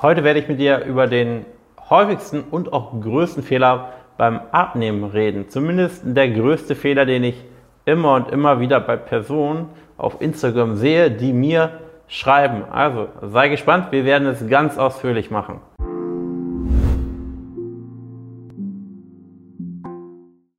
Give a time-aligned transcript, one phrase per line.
[0.00, 1.44] Heute werde ich mit dir über den
[1.90, 5.48] häufigsten und auch größten Fehler beim Abnehmen reden.
[5.48, 7.42] Zumindest der größte Fehler, den ich
[7.84, 12.62] immer und immer wieder bei Personen auf Instagram sehe, die mir schreiben.
[12.70, 15.60] Also sei gespannt, wir werden es ganz ausführlich machen.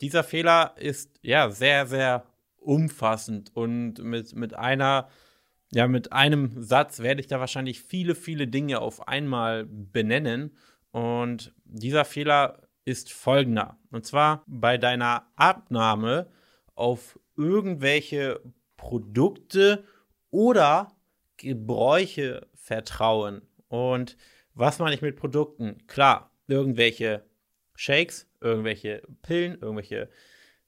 [0.00, 2.24] Dieser Fehler ist ja sehr, sehr
[2.56, 5.06] umfassend und mit, mit einer,
[5.72, 10.56] ja, mit einem Satz werde ich da wahrscheinlich viele, viele Dinge auf einmal benennen.
[10.90, 13.78] Und dieser Fehler ist folgender.
[13.90, 16.28] Und zwar bei deiner Abnahme
[16.74, 18.40] auf irgendwelche
[18.76, 19.84] Produkte
[20.30, 20.96] oder
[21.36, 23.42] Gebräuche vertrauen.
[23.68, 24.16] Und
[24.54, 25.86] was meine ich mit Produkten?
[25.86, 27.24] Klar, irgendwelche
[27.76, 30.10] Shakes, irgendwelche Pillen, irgendwelche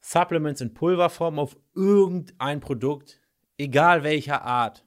[0.00, 3.20] Supplements in Pulverform auf irgendein Produkt,
[3.56, 4.84] egal welcher Art.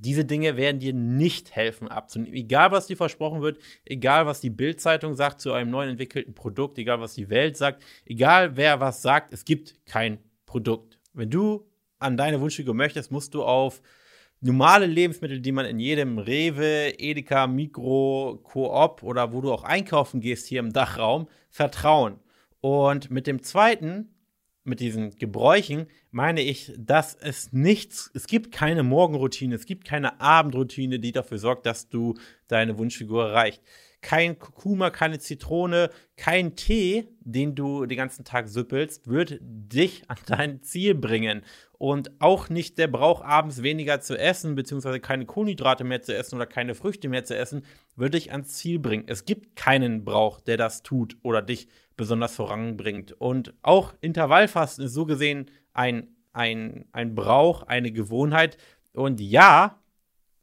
[0.00, 2.34] Diese Dinge werden dir nicht helfen abzunehmen.
[2.34, 6.78] Egal, was dir versprochen wird, egal, was die Bildzeitung sagt zu einem neuen entwickelten Produkt,
[6.78, 11.00] egal, was die Welt sagt, egal, wer was sagt, es gibt kein Produkt.
[11.14, 11.66] Wenn du
[11.98, 13.82] an deine Wunschfigur möchtest, musst du auf
[14.40, 20.20] normale Lebensmittel, die man in jedem Rewe, Edeka, Mikro, Coop oder wo du auch einkaufen
[20.20, 22.20] gehst hier im Dachraum, vertrauen.
[22.60, 24.14] Und mit dem zweiten
[24.64, 30.20] mit diesen Gebräuchen meine ich, dass es nichts, es gibt keine Morgenroutine, es gibt keine
[30.20, 32.14] Abendroutine, die dafür sorgt, dass du
[32.48, 33.62] deine Wunschfigur erreicht.
[34.00, 40.18] Kein Kurkuma, keine Zitrone, kein Tee, den du den ganzen Tag süppelst, wird dich an
[40.26, 41.42] dein Ziel bringen.
[41.78, 46.34] Und auch nicht der Brauch, abends weniger zu essen, beziehungsweise keine Kohlenhydrate mehr zu essen
[46.36, 49.04] oder keine Früchte mehr zu essen, wird dich ans Ziel bringen.
[49.06, 53.12] Es gibt keinen Brauch, der das tut oder dich besonders voranbringt.
[53.12, 58.56] Und auch Intervallfasten ist so gesehen ein, ein, ein Brauch, eine Gewohnheit.
[58.92, 59.80] Und ja,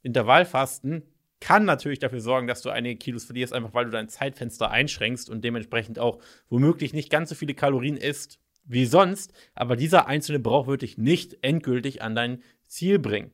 [0.04, 1.04] Intervallfasten
[1.46, 5.30] kann natürlich dafür sorgen, dass du einige Kilos verlierst, einfach weil du dein Zeitfenster einschränkst
[5.30, 6.18] und dementsprechend auch
[6.50, 9.32] womöglich nicht ganz so viele Kalorien isst wie sonst.
[9.54, 13.32] Aber dieser einzelne Brauch wird dich nicht endgültig an dein Ziel bringen.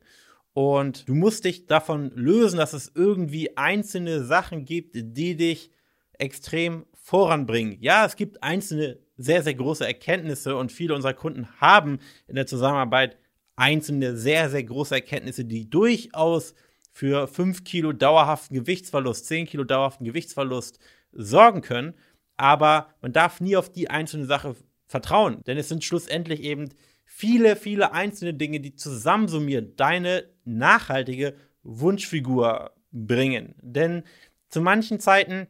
[0.52, 5.70] Und du musst dich davon lösen, dass es irgendwie einzelne Sachen gibt, die dich
[6.18, 7.78] extrem voranbringen.
[7.80, 12.46] Ja, es gibt einzelne sehr, sehr große Erkenntnisse und viele unserer Kunden haben in der
[12.46, 13.16] Zusammenarbeit
[13.56, 16.52] einzelne sehr, sehr große Erkenntnisse, die durchaus
[16.92, 20.78] für 5 Kilo dauerhaften Gewichtsverlust, 10 Kilo dauerhaften Gewichtsverlust
[21.12, 21.94] sorgen können.
[22.36, 26.68] Aber man darf nie auf die einzelne Sache vertrauen, denn es sind schlussendlich eben
[27.06, 33.54] viele, viele einzelne Dinge, die zusammensummiert deine nachhaltige Wunschfigur bringen.
[33.60, 34.02] Denn
[34.48, 35.46] zu manchen Zeiten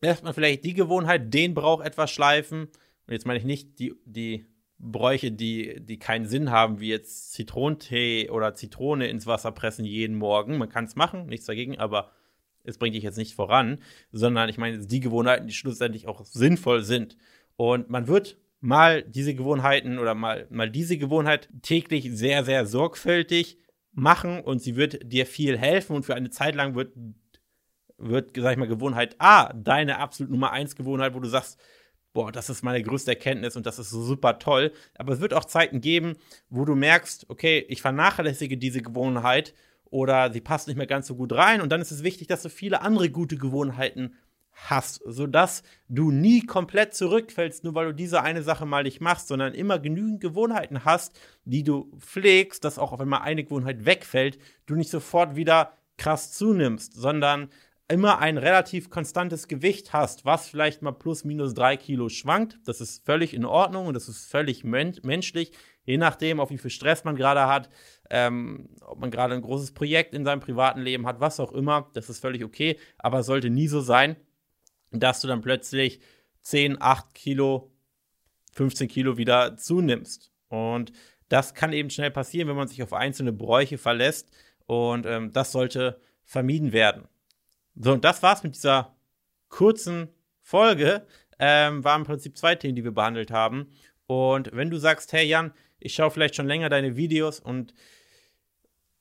[0.00, 2.64] erstmal vielleicht die Gewohnheit, den Brauch etwas schleifen.
[3.06, 4.46] Und jetzt meine ich nicht die, die
[4.84, 10.16] Bräuche, die, die keinen Sinn haben, wie jetzt Zitronentee oder Zitrone ins Wasser pressen jeden
[10.16, 10.58] Morgen.
[10.58, 12.10] Man kann es machen, nichts dagegen, aber
[12.64, 13.78] es bringt dich jetzt nicht voran,
[14.12, 17.16] sondern ich meine die Gewohnheiten, die schlussendlich auch sinnvoll sind.
[17.56, 23.58] Und man wird mal diese Gewohnheiten oder mal, mal diese Gewohnheit täglich sehr, sehr sorgfältig
[23.92, 26.92] machen und sie wird dir viel helfen und für eine Zeit lang wird
[27.96, 31.60] wird, sag ich mal, Gewohnheit A, deine absolut Nummer 1 Gewohnheit, wo du sagst,
[32.14, 34.72] boah, das ist meine größte Erkenntnis und das ist so super toll.
[34.96, 36.14] Aber es wird auch Zeiten geben,
[36.48, 39.52] wo du merkst, okay, ich vernachlässige diese Gewohnheit
[39.90, 41.60] oder sie passt nicht mehr ganz so gut rein.
[41.60, 44.14] Und dann ist es wichtig, dass du viele andere gute Gewohnheiten
[44.52, 49.26] hast, sodass du nie komplett zurückfällst, nur weil du diese eine Sache mal nicht machst,
[49.26, 54.38] sondern immer genügend Gewohnheiten hast, die du pflegst, dass auch wenn mal eine Gewohnheit wegfällt,
[54.66, 57.50] du nicht sofort wieder krass zunimmst, sondern
[57.88, 62.80] immer ein relativ konstantes Gewicht hast, was vielleicht mal plus minus drei Kilo schwankt, das
[62.80, 65.52] ist völlig in Ordnung und das ist völlig men menschlich,
[65.84, 67.68] je nachdem, auf wie viel Stress man gerade hat,
[68.08, 71.90] ähm, ob man gerade ein großes Projekt in seinem privaten Leben hat, was auch immer,
[71.92, 74.16] das ist völlig okay, aber es sollte nie so sein,
[74.90, 76.00] dass du dann plötzlich
[76.40, 77.72] 10, 8 Kilo,
[78.52, 80.32] 15 Kilo wieder zunimmst.
[80.48, 80.92] Und
[81.28, 84.30] das kann eben schnell passieren, wenn man sich auf einzelne Bräuche verlässt.
[84.66, 87.08] Und ähm, das sollte vermieden werden.
[87.76, 88.96] So, und das war's mit dieser
[89.48, 90.08] kurzen
[90.40, 91.06] Folge.
[91.38, 93.72] Ähm, waren im Prinzip zwei Themen, die wir behandelt haben.
[94.06, 97.74] Und wenn du sagst, hey Jan, ich schaue vielleicht schon länger deine Videos und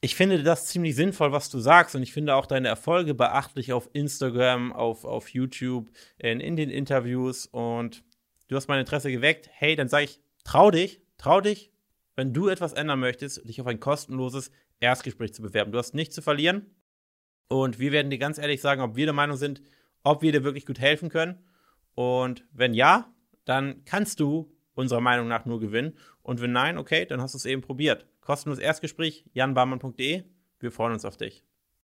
[0.03, 1.95] ich finde das ziemlich sinnvoll, was du sagst.
[1.95, 6.69] Und ich finde auch deine Erfolge beachtlich auf Instagram, auf, auf YouTube, in, in den
[6.69, 7.45] Interviews.
[7.45, 8.03] Und
[8.49, 9.49] du hast mein Interesse geweckt.
[9.53, 11.71] Hey, dann sage ich, trau dich, trau dich,
[12.17, 15.71] wenn du etwas ändern möchtest, dich auf ein kostenloses Erstgespräch zu bewerben.
[15.71, 16.65] Du hast nichts zu verlieren.
[17.47, 19.61] Und wir werden dir ganz ehrlich sagen, ob wir der Meinung sind,
[20.03, 21.39] ob wir dir wirklich gut helfen können.
[21.95, 23.13] Und wenn ja,
[23.45, 25.97] dann kannst du unserer Meinung nach nur gewinnen.
[26.21, 28.07] Und wenn nein, okay, dann hast du es eben probiert.
[28.21, 30.23] Kostenloses Erstgespräch, janbarmann.de.
[30.59, 31.43] Wir freuen uns auf dich.